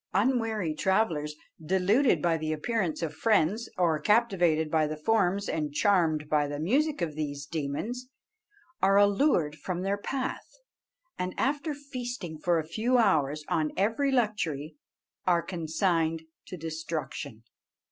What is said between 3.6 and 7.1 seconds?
or captivated by the forms and charmed by the music